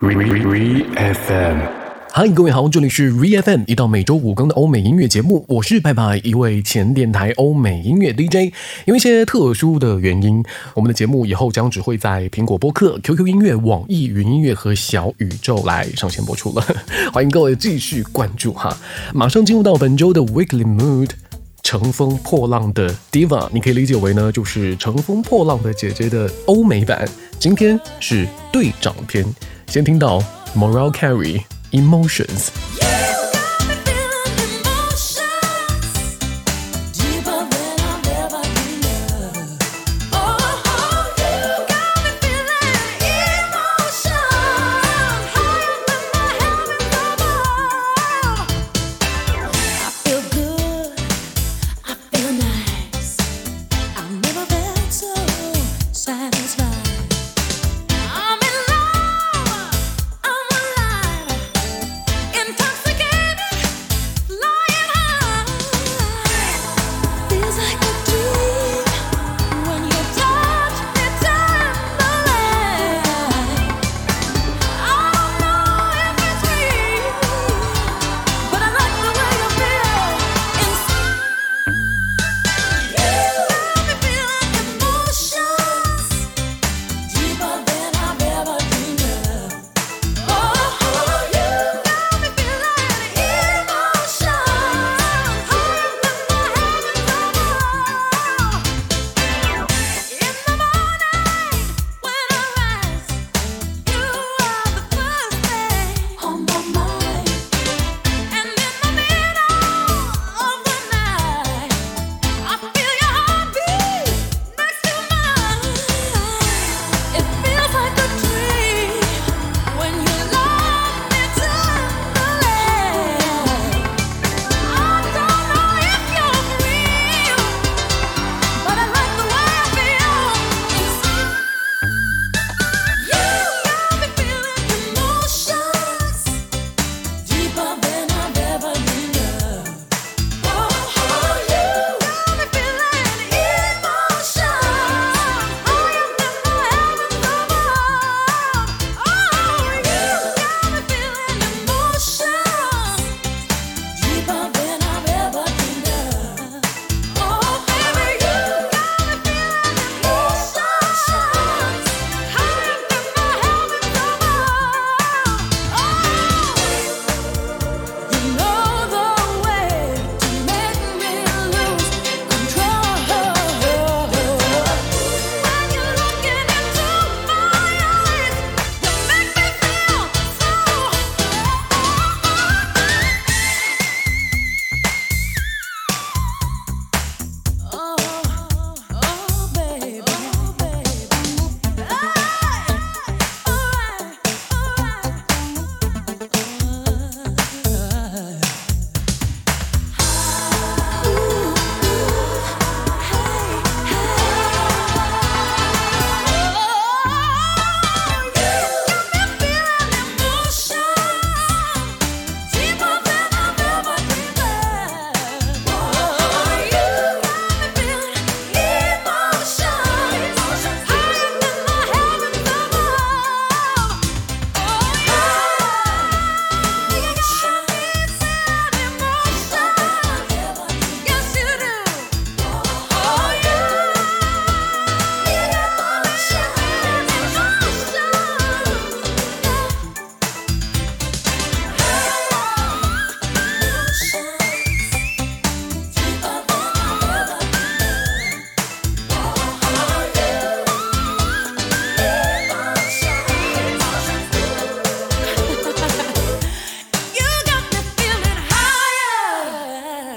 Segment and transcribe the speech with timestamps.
[0.00, 1.58] Re FM，
[2.12, 8.54] 嗨，各位好，这里是 Re FM，一档每周五更的欧美音乐节目，我是派派，一位前电台欧美音乐 DJ。
[8.86, 10.40] 因为一些特殊的原因，
[10.74, 16.64] 我们的节目以后将只会在苹果播客、QQ 音乐、网易云音乐和小宇宙来上线播出了。
[17.12, 18.78] 欢迎各位继续关注哈，
[19.12, 21.10] 马上进入到本周的 Weekly Mood。
[21.64, 27.06] 乘风破浪的 Diva，你可以理解为呢，就是乘风破浪的姐姐的欧美版。
[27.40, 29.24] 今天是队长篇。
[29.67, 30.19] 先听到
[30.55, 33.16] Mariah Carey Emotions。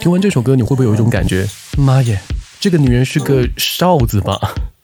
[0.01, 1.47] 听完这首歌，你会不会有一种感觉？
[1.77, 2.19] 妈耶，
[2.59, 4.35] 这个女人是个哨子吧？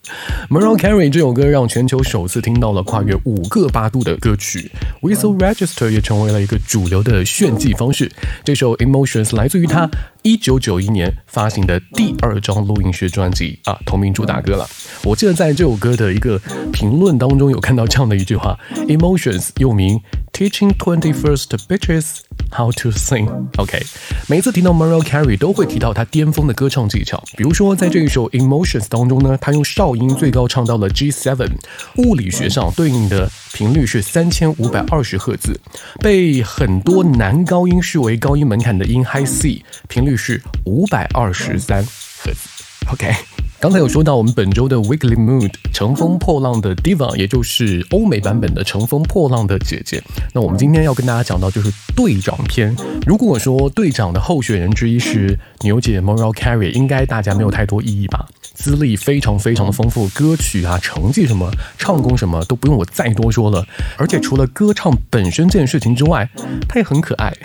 [0.47, 4.71] Mariah Carey 这首歌让全球首次听到了跨越五个八度的歌曲
[5.01, 8.09] ，Whistle Register 也成为了一个主流的炫技方式。
[8.45, 9.89] 这首 Emotions 来自于她
[10.21, 14.65] 一九九一年发行的第二张录音室专辑啊，同名主打歌了。
[15.03, 16.39] 我记得在这首歌的一个
[16.71, 19.99] 评论当中有看到这样的一句话：Emotions 又名
[20.37, 22.19] Teaching Twenty First Bitches
[22.51, 23.27] How to Sing。
[23.57, 23.83] OK，
[24.27, 31.49] 每次提到 Mariah Carey 都会提到她巅峰的歌唱技巧，比如说在这一首 Emotions 当中呢，她用哨音最高唱到了 G7，
[31.95, 35.59] 物理学上对应的频率是三千五百二十赫兹，
[36.01, 42.47] 被很多男高音视为高音门槛的音 High C，频率是五百二十三赫兹。
[42.91, 43.36] OK。
[43.59, 50.01] 刚才有说到我们本周的 Weekly Mood，乘风破浪的 Diva，也就是欧美版本的乘风破浪的姐姐。
[50.31, 52.75] 那我们今天要跟大家讲到就是队长篇。
[53.07, 58.27] 如果说队长的候选人之一是牛姐 Mariah Carey，应该大家没有太多异议吧？
[58.53, 61.49] 资历非常非常的丰富，歌曲啊、成绩什么、
[61.79, 63.65] 唱功什么都不用我再多说了。
[63.97, 66.29] 而且除了歌唱本身这件事情之外，
[66.69, 67.35] 她也很可爱，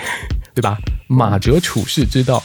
[0.52, 0.76] 对吧？
[1.06, 2.42] 马哲处世之道。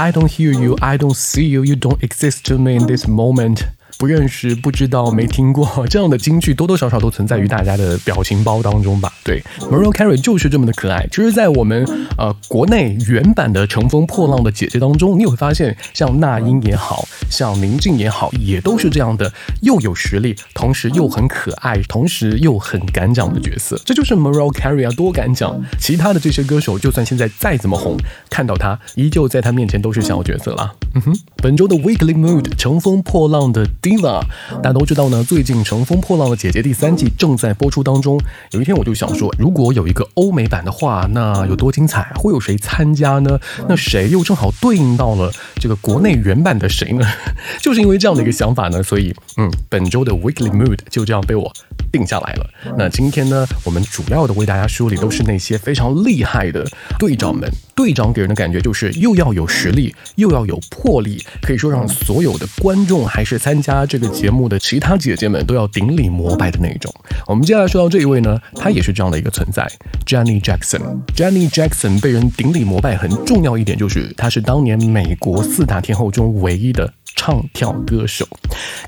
[0.00, 3.08] I don't hear you, I don't see you, you don't exist to me in this
[3.08, 3.66] moment。
[3.96, 9.12] 不认识、不知道、没听过 这样的金句，多多少少都存在于大家的表情包当中吧？
[9.24, 11.06] 对，Mariah Carey 就是这么的可爱。
[11.10, 11.84] 其实，在我们
[12.16, 19.32] 呃国内原版的《乘风破浪的姐姐》当中，你会发现，像那英也好像宁静也好，也都是这样的，
[19.62, 23.80] 又有实力，同时又很可爱，同时又很敢讲的角色。
[23.84, 25.60] 这就是 Mariah Carey 啊，多敢讲！
[25.80, 27.96] 其他的这些歌手，就算现在再怎么红，
[28.30, 30.72] 看到他，依旧在他面前都是小角色啦。
[30.94, 33.66] 嗯哼，本周的 Weekly Mood，乘风破浪的。
[33.80, 34.20] Diva，
[34.62, 35.22] 大家都知道呢。
[35.22, 38.20] 最近《乘风破浪的姐姐》第三季正在播出当中。
[38.50, 42.12] 有一天我就想说，如果有一个欧美版的话，那有多精彩？
[42.16, 43.38] 会有谁参加呢？
[43.68, 47.06] 那谁又正好对应到了这个国内原版的谁呢？
[47.62, 51.52] 就是因为这样的一个想法呢，所以嗯，本周的 Weekly Mood 就这样被我
[51.92, 52.50] 定下来了。
[52.76, 56.66] 那今天呢，我们主要的为大家梳理都是那些非常厉害的
[56.98, 57.48] 队长们。
[57.78, 66.92] 队长给人的感觉就是又要有实力，又要有魄力，可以说让所有的观众还是参加这个节目的其他姐姐们都要顶礼膜拜的那一种。
[67.28, 69.64] 我们接下来说到这一位呢，她也是这样的一个存在
[70.04, 70.80] ，Jenny Jackson。
[71.14, 78.26] Jenny Jackson 被人顶礼膜拜很重要一点就是她是当年美国四大天后中唯一的唱跳歌手。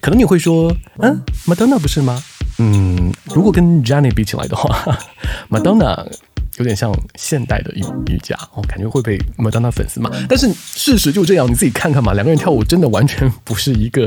[0.01, 2.21] 可能你会说，嗯，Madonna 不是吗？
[2.59, 4.99] 嗯，如果跟 Jenny 比起来的话，
[5.49, 6.09] Madonna。
[6.61, 10.11] 有点像现代的瑜瑜伽哦，感觉会被 Madonna 粉丝骂。
[10.29, 14.07] 但是事实就这样，你自己看看嘛，两个人跳舞真的完全不是一个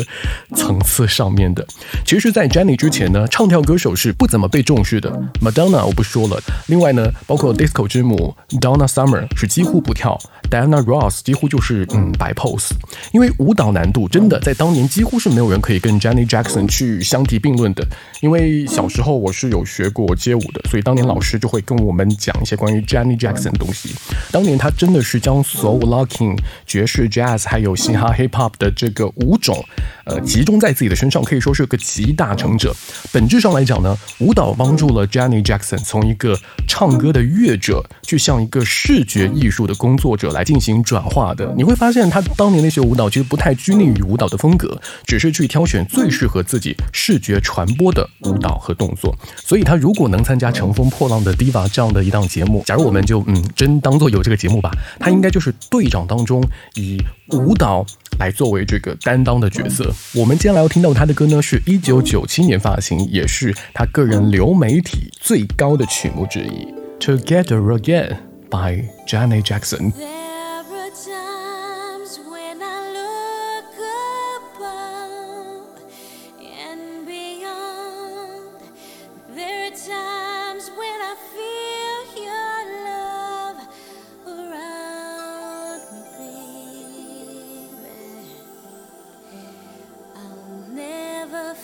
[0.55, 1.65] 层次上面的。
[2.05, 5.09] 其实，在 Jenny 之前呢，唱跳歌手是不怎么被重视的。
[5.41, 10.15] Madonna 我不说了，另外呢，包括 Disco 之母 Donna Summer 是几乎不跳
[10.51, 12.69] ，Diana Ross 几乎就是嗯摆 pose，
[13.13, 17.83] 因为舞蹈难度真的在当年几乎是没有人可以跟 Jenny Jackson 去相提并论的。
[18.21, 22.31] 因为小时候我是有学过街舞的，所以当年老师就会跟我们讲。
[22.44, 23.95] 一些关于 Jenny Jackson 的东西，
[24.31, 26.38] 当年他真的是将所有 locking、
[26.68, 29.66] 爵士、Jazz 还有嘻哈、Hip Hop 的这个五种，
[30.05, 32.75] 呃，集中在自己的身上，可以说是个集大成者。
[33.11, 41.53] 本质上来讲呢，舞蹈帮助了 Jenny Jackson 从一个唱歌的乐者，去向一个视觉艺术的工作者来进行转化的。
[41.55, 49.15] 你会发现，他当年那些舞蹈其实不太拘泥于舞蹈的风格，只是去挑选最适合自己视觉传播的舞蹈和动作。
[49.38, 52.23] 所以，他如果能参加《乘风破浪的 Diva》这样的一档。
[52.33, 56.41] 节目，假如我们就嗯真当做有这个节目吧，他应该就是队长当中
[56.73, 56.97] 以
[57.27, 57.85] 舞蹈
[58.17, 59.93] 来作为这个担当的角色。
[60.13, 66.68] 我们接下来要听到他的歌呢，是一九九七年发行，也是他个人流媒体最高的曲目之一，
[67.00, 68.16] 《Together Again》
[68.50, 69.92] by Janet Jackson。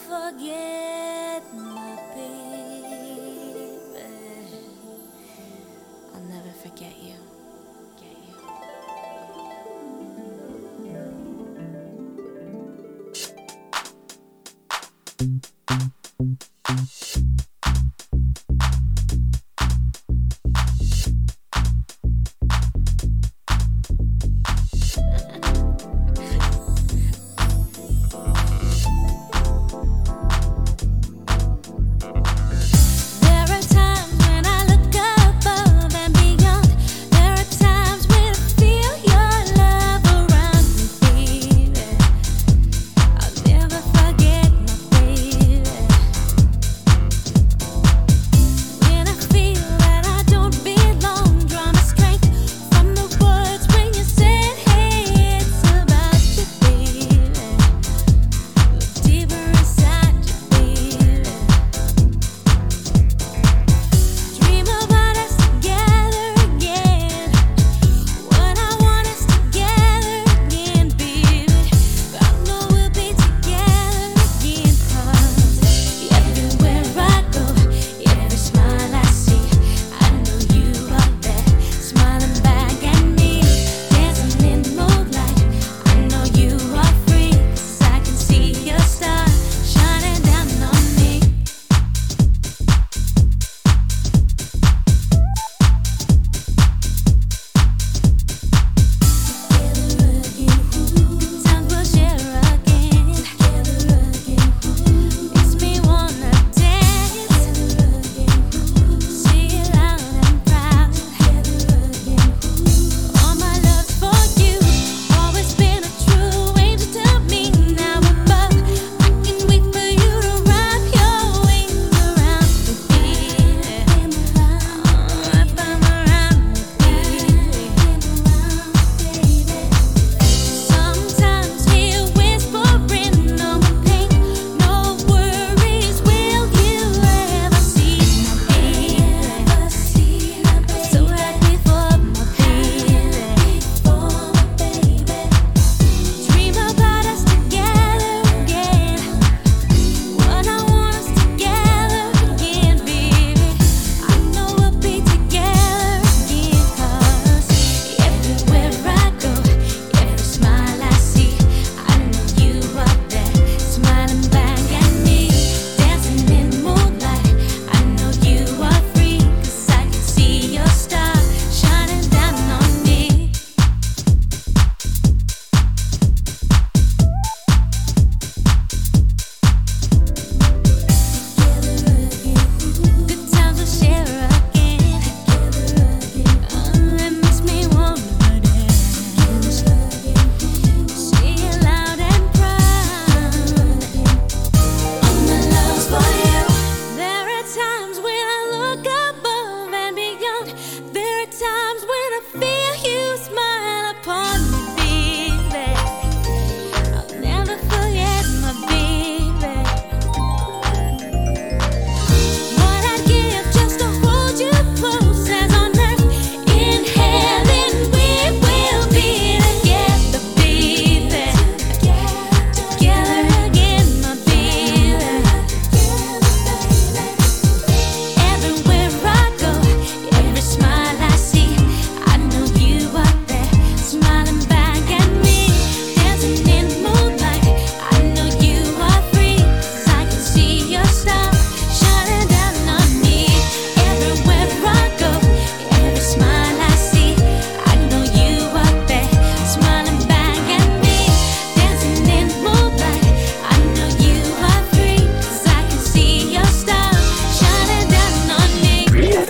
[0.08, 1.44] Forget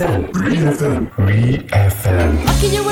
[0.00, 0.32] FM.
[0.32, 1.02] Re FM.
[1.18, 2.46] Re FM.
[2.46, 2.82] Lucky you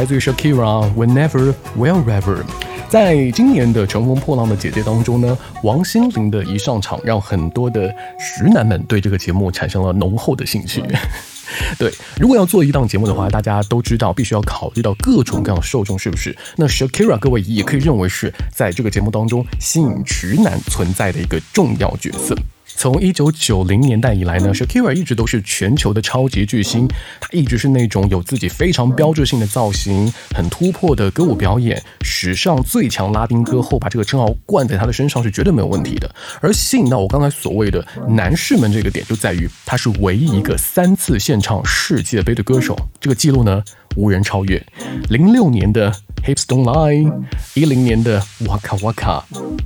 [0.00, 2.42] 来自于 Shakira Whenever Wherever。
[2.88, 10.82] 在今年的《乘风破浪的姐姐》当中呢，王心凌的一上场，让很多的直男们对这个节目产生了浓厚的兴趣。
[11.78, 16.34] 对，如果要做一档节目的话，大家都知道必须要考虑到各种各样的受众，是不是？
[16.56, 22.34] 那 Shakira 各位也可以认为是在这个节目当中吸引直男存在的一个重要角色。
[22.80, 26.88] 从一九九零年代以来呢，Shakira 一直都是全球的超级巨星，
[27.20, 36.10] 她一直是那种有自己非常标志性的造型、很突破的歌舞表演，史上最强拉丁歌后，把这个称号冠在她的身上是绝对没有问题的。
[36.40, 43.62] 而吸引到我刚才所谓的男士们这个点，就在于她是唯一一个三次献唱世界杯的歌手，这个记录呢
[43.96, 44.64] 无人超越。
[45.08, 45.92] 零六年的
[46.24, 47.12] Hips Don't Lie，
[47.54, 49.22] 一零年的 Waka Waka，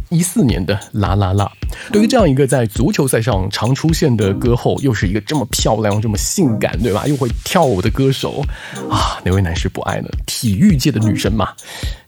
[0.09, 1.51] 一四年的啦啦啦。
[1.93, 7.07] 对于这样一个在足球赛上常出现的歌后，又是一个这么漂亮、这么性感，对吧？
[7.07, 8.45] 又会跳舞的歌手
[8.89, 10.09] 啊，哪位男士不爱呢？
[10.27, 11.51] 体育界的女神嘛，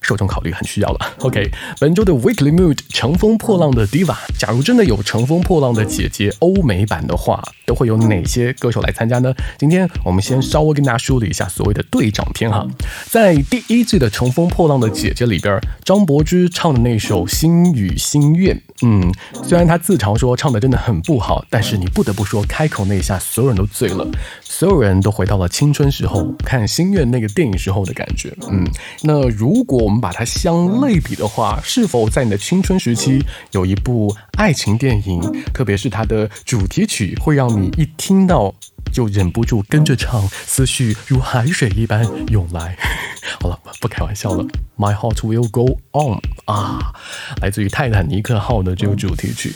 [0.00, 1.14] 受众考虑很需要了。
[1.18, 9.34] OK，本周的 Weekly Mood 乘风破浪的 Diva，假如真的有乘风破浪的姐姐欧美版的话，都会有哪些歌手来参加呢？
[9.58, 12.64] 今天我们先稍微跟大家梳理一下所谓的队长篇哈。
[13.10, 24.06] 在第一季的《乘风破浪的姐姐》里边，张柏芝唱的那首《心语心愿》，嗯，虽然她自嘲说唱的真的很不好，但是你不得不说，开口那一下，所有人都醉了，
[24.40, 28.32] 所有人都回到了青春时候看《心愿》那个电影时候的感觉。
[28.48, 28.64] 嗯，
[29.02, 35.20] 那如果我们把它相类比的话，是否在你的青春时期有一部爱情电影，
[35.52, 38.54] 特别是它的主题曲，会让你一听到
[38.92, 42.76] 就忍不住跟着唱，思绪如海水一般涌来？
[43.40, 44.44] 好了，不开玩笑了
[44.76, 46.92] ，My heart will go on 啊，
[47.42, 49.52] 来自于泰坦尼克号的这个主题曲。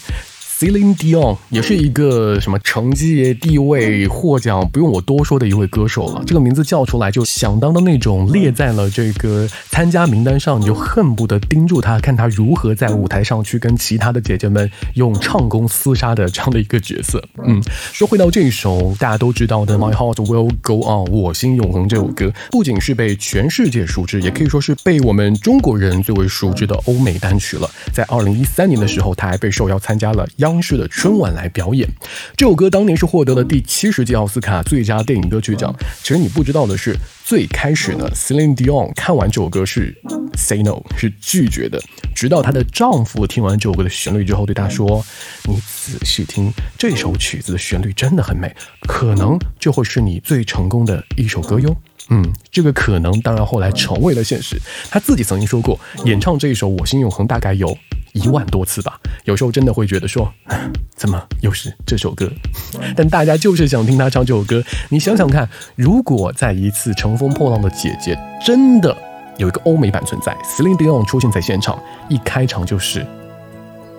[0.60, 6.22] Celine Dion 也是一个什么成绩、地位、获奖不用我多说的一位歌手了。
[6.26, 17.26] 这个名字叫出来就响当当那种列在了这个参加名单上，你就恨不得盯住他，看他如何在舞台上去跟其他的姐姐们用唱功厮杀的这样的一个角色。
[17.46, 17.58] 嗯，
[17.90, 27.66] 说回到这一首大家都知道的《My Heart Will Go On》，我心永恒这首歌，不仅是被全世界熟知，也可以说是被我们中国人最为熟知的欧美单曲了。
[27.94, 31.88] 在二零一三年的时候，他还被受邀参加了央央视的春晚来表演。
[32.36, 35.74] 这首歌当年是获得了第七十届奥斯卡最佳电影歌曲奖。
[36.02, 36.94] 其实你不知道的是，
[37.30, 39.96] 最开始呢，Celine Dion 看完这首歌是
[40.34, 41.80] say no，是拒绝的。
[42.12, 45.00] 直到她的丈夫听完这首歌的旋律之后，对她说
[45.48, 51.76] ：“你仔细听，这首曲子的旋律真的很美，可能就会是你最成功的一首歌哟。”
[52.10, 54.60] 嗯，这个可能当然后来成为了现实。
[54.90, 57.78] 他自己曾经说过，演唱这一首《我心永恒》大概有
[58.12, 58.98] 一万多次吧。
[59.24, 60.32] 有时候真的会觉得说，
[60.96, 62.28] 怎么又是这首歌？
[62.96, 64.60] 但大家就是想听他唱这首歌。
[64.88, 68.96] 你想想看，如果在一次乘风破浪的姐姐真的
[69.36, 71.78] 有一个欧美版存在，Celine Dion 出现在现场，
[72.08, 73.06] 一开场就是，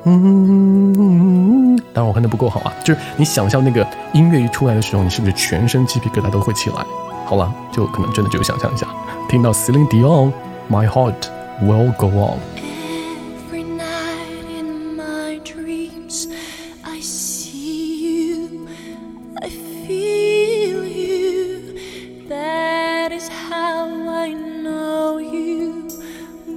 [0.06, 6.84] 嗯，当然我看的不够好啊，就是你想象那个音乐一出来的时候，你是不是全身鸡皮疙瘩都会起来？
[7.26, 8.88] 好了，就可能真的只有想象一下，
[9.30, 11.14] 听到 Celine Dion，My heart
[11.62, 12.40] will go on。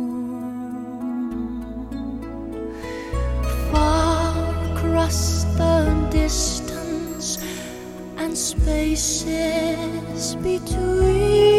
[3.72, 4.32] Far
[4.72, 5.78] across the
[6.10, 7.44] distance
[8.18, 11.59] and spaces between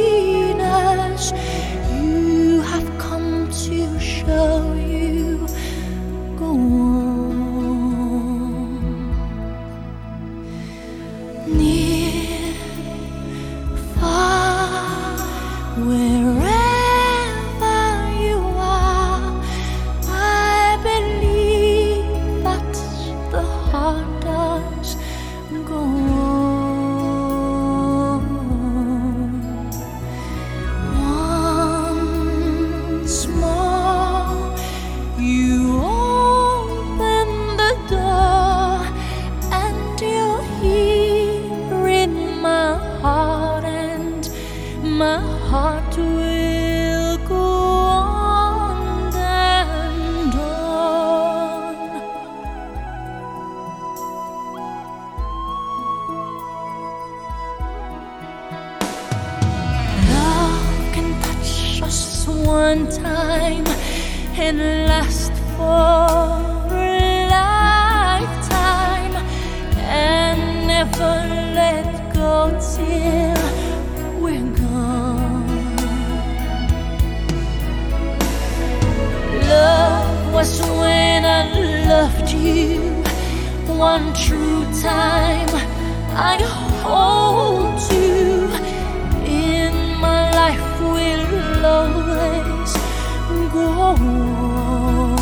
[62.47, 63.67] one time
[64.39, 69.15] and last for a lifetime
[69.79, 71.13] and never
[71.61, 73.43] let go till
[74.21, 75.47] we're gone.
[79.49, 82.81] Love was when I loved you
[83.77, 85.49] one true time.
[86.13, 86.37] I
[86.83, 88.30] hold you
[91.61, 92.73] will always
[93.53, 95.20] go on.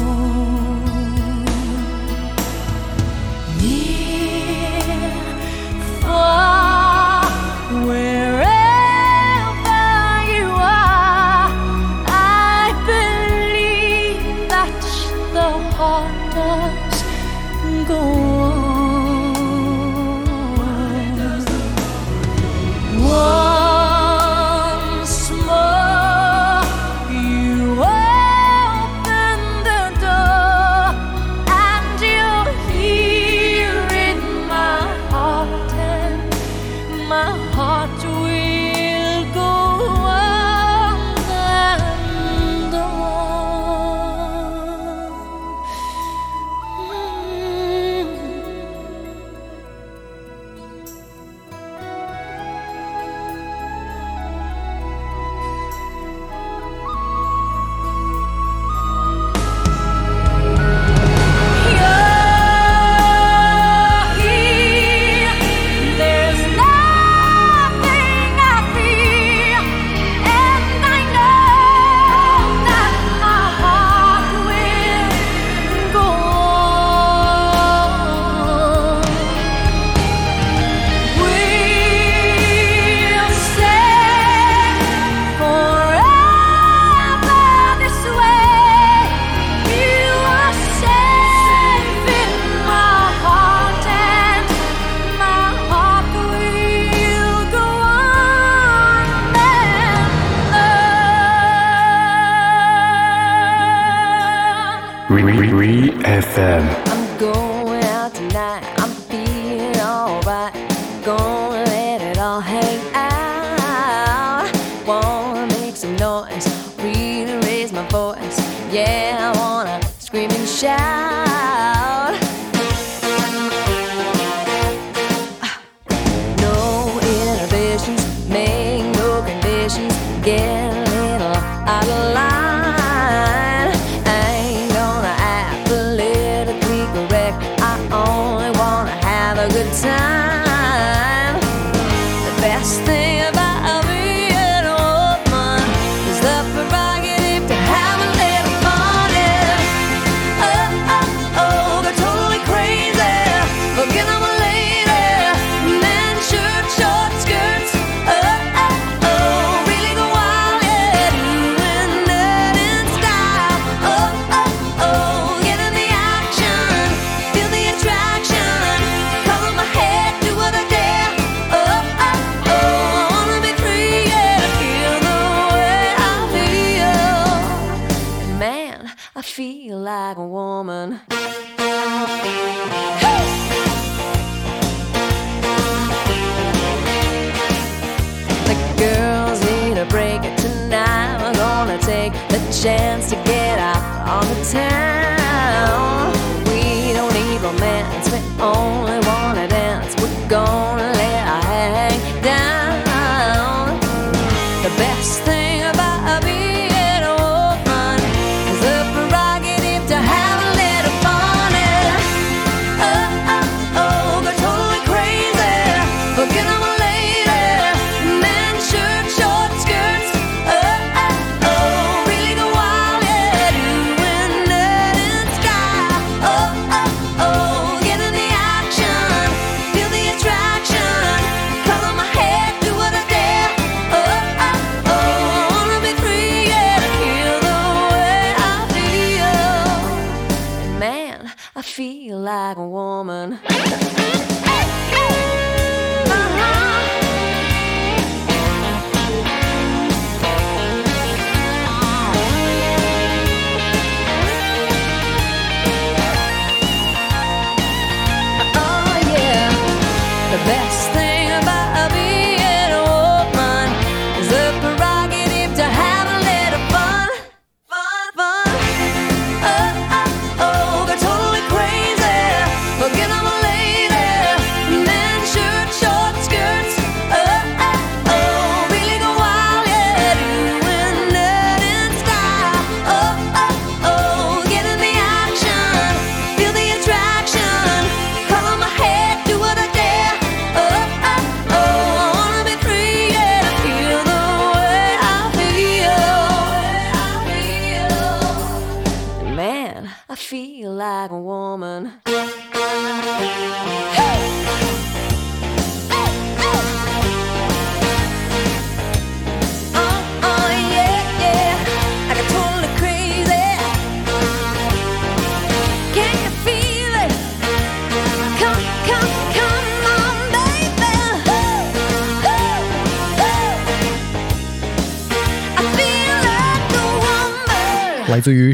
[106.18, 106.87] FM.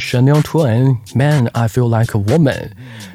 [0.04, 2.74] Chanel Twain Man I Feel Like a Woman。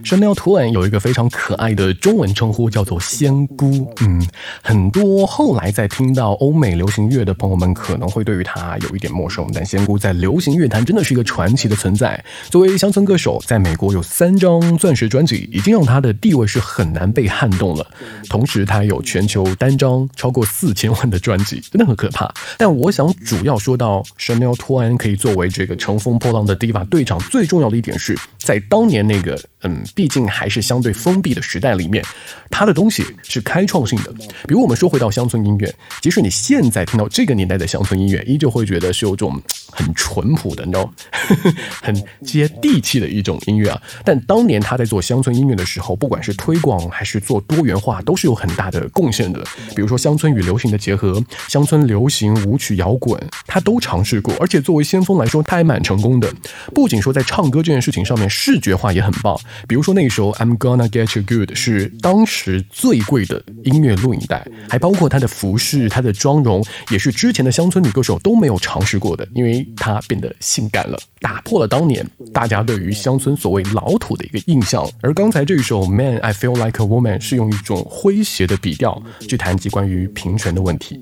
[0.10, 3.94] Chanel twan 有一个非常可爱的中文称呼，叫做仙姑。
[4.02, 4.28] 嗯，
[4.64, 12.26] 很多后来在听到欧美流行乐的朋友们可能会对于她有一点陌生，但仙姑在流行乐坛真的是一个传奇的存在。
[12.50, 17.86] 作为乡村歌手，在美国有三张钻石专辑，已经让她的地位是很难被撼动了。
[18.28, 22.34] 同时，她有全球单张超过四千万的专辑，真的很可怕。
[22.58, 32.02] 但我想主要说到 Chanel twan 可以作为这个乘风破浪的 diva 队长，最重要的一点是在当年那个嗯，毕竟还是相对封闭的时代里面，
[32.50, 34.10] 他的东西是开创性的。
[34.48, 40.90] 比如我们说回到乡村音乐，即使你现在听到这个年代的乡村音乐，依旧会觉得是有种很淳朴的，你知道，
[41.84, 43.82] 很接地气的一种音乐啊。
[44.06, 49.44] 但当年他在做乡村音乐的时候，不管是推广还是做多元化，都是有很大的贡献的。
[49.76, 54.34] 比如说乡村与流行的结合，乡村流行舞曲、摇滚，他都尝试过。
[54.40, 56.34] 而且作为先锋来说，他还蛮成功的。
[56.74, 69.28] 不仅说在唱歌这件事情上面视觉化也很棒，比如说那首《I'm Gonna Get You Good》是当时最贵的音乐录影带，还包括她的服饰、她的妆容，也是之前的乡村女歌手都没有尝试过的。
[69.34, 74.88] 因为她变得性感了，打破了当年大家对于乡村所谓老土的一个印象。
[75.02, 81.00] 而刚才这一首《Man I Feel Like a Woman》是用一种诙谐的笔调去谈及关于平权的问题。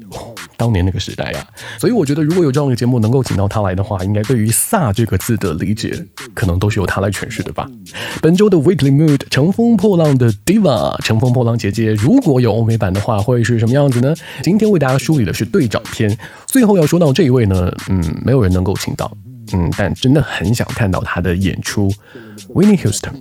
[0.55, 1.47] 当年那个时代呀、
[1.77, 7.69] 所以我觉得如果有这样的节目能够请到她来的话，应该对于“飒”这个字的理解，可能都是由她来诠释的吧。
[8.21, 14.13] 本周的 Weekly Mood，乘风破浪的 Diva，乘风破浪姐姐，如果有欧美版的话，会是什么样子呢？
[14.43, 16.15] 今天为大家梳理的是队长篇。
[16.45, 19.11] 最后要说到这一位呢，嗯，没有人能够请到，
[19.53, 21.93] 嗯，但真的很想看到他的演出
[22.53, 23.13] ，Winnie Houston。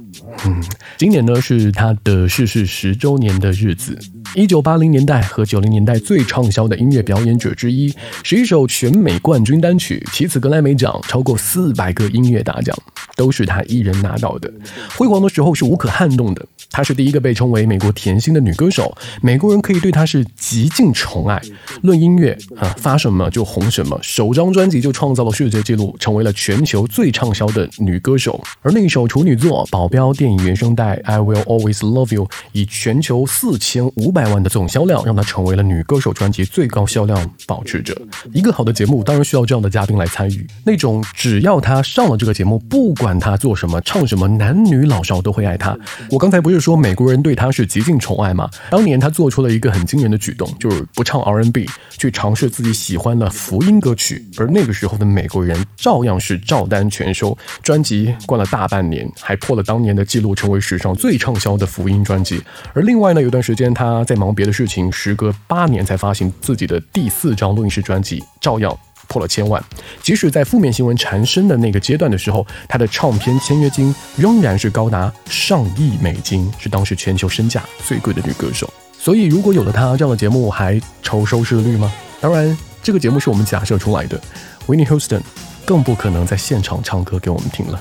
[0.44, 0.62] 嗯，
[0.96, 3.98] 今年呢是他的逝世十周年的日子。
[4.34, 12.76] 一九八零年代和九零年代最畅销的音乐表演者之一，十一首全美冠军单曲，其次格莱美奖超过四百个音乐大奖，
[13.14, 14.52] 都是他一人拿到的。
[14.96, 21.40] 辉煌的时候是无可撼动的，她是第一个被称为美国甜心的女歌手，美国人可以对她是极尽宠爱。
[21.80, 28.38] 论音乐啊，发什么就红什么，首张专辑就创造了世界纪录，成为了全球最畅销的女歌手。
[28.60, 37.98] 而那一首处女作《保镖》电影原声带《I Will Always Love You》以全球四千五百万的总销量，让她成为了女歌手专辑最高销量保持者。
[38.34, 45.74] 一个好的节目当然需要这样的嘉宾来参与，那种只要她上了这个节目，不管她做什么、唱什么，男女老少都会爱她。
[46.10, 48.50] 我刚才不是说美国人对他是极尽宠爱吗？
[48.72, 51.64] 当年他做出了一个很惊人的举动，就是不唱 R N B，
[51.96, 54.26] 去尝试自己喜欢的福音歌曲。
[54.36, 62.42] 而那个时候的美国人照样是照单全收，专辑灌了大半年，还破了当年的记录，成为史上最畅销的福音专辑。
[62.74, 68.76] 而另外呢，有段时间他在忙别的事情，时隔八年才发行自己的第四张录音室专辑，照样。
[69.08, 69.62] 破了千万，
[70.02, 78.72] 即使在负面新闻缠身的那个阶段的时候，她的唱片签约金仍然是高达上亿美金，是当时全球身价最贵的女歌手。
[78.98, 81.92] 所以，如果有了她这样的节目，还愁收视率吗？
[82.20, 84.20] 当然，这个节目是我们假设出来的。
[84.66, 85.20] Winnie Houston
[85.64, 87.80] 更不可能在现场唱歌给我们听了，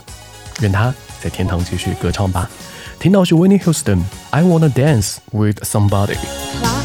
[0.62, 2.48] 愿她在天堂继续歌唱吧。
[3.00, 6.85] 听到是 Winnie Houston，I wanna dance with somebody。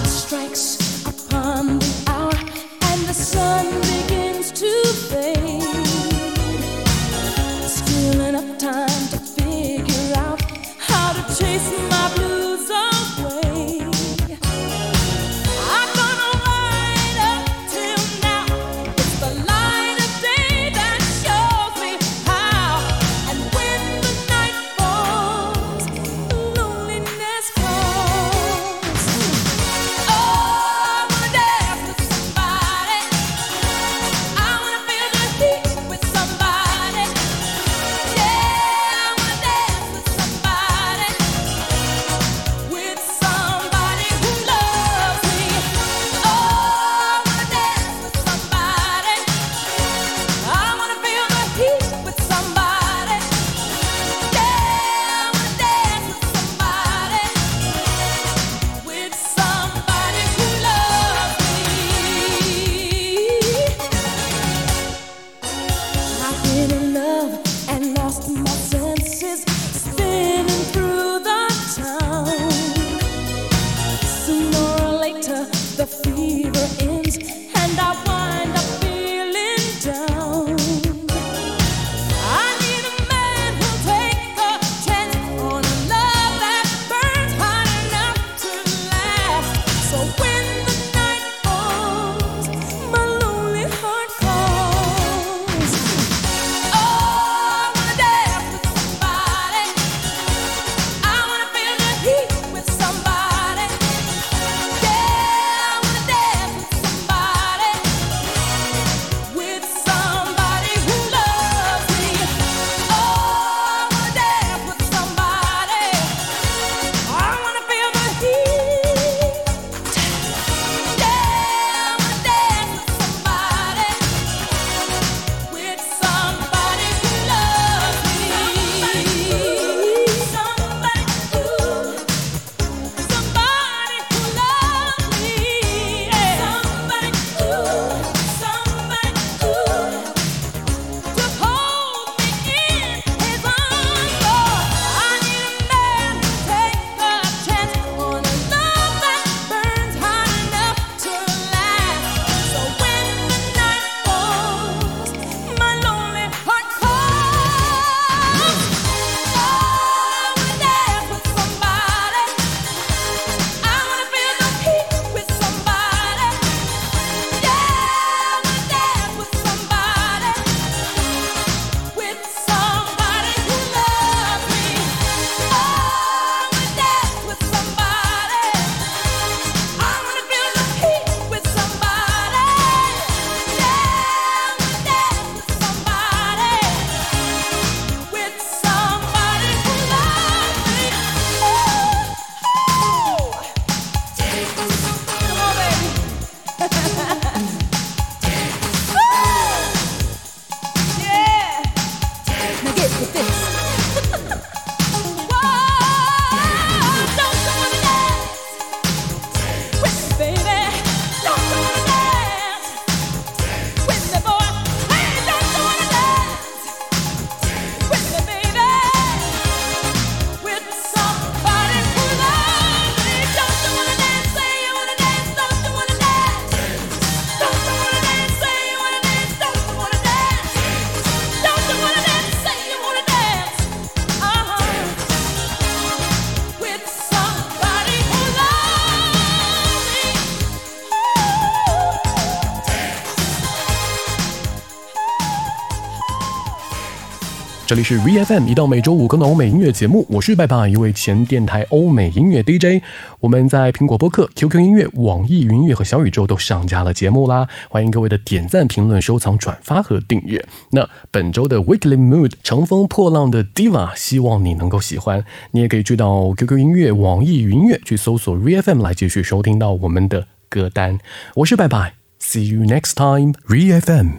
[247.83, 252.83] 是 VFM，一到每周五更的欧美音乐节目，我是拜拜，一位前电台欧美音乐 DJ。
[253.21, 260.45] 我们在苹果播客、QQ 音乐、网易云音乐和小宇宙都上架了节目啦，欢迎各位的点赞、评论、收藏、转发和订阅。
[260.71, 265.25] 那本周的 Weekly Mood 乘风破浪的 Diva，希望你能够喜欢。
[265.53, 270.99] 你也可以去到 QQ 音乐、网易云音乐去搜索 VFM 来继续收听到我们的歌单。
[271.37, 274.11] 我是拜拜，See you next time，VFM。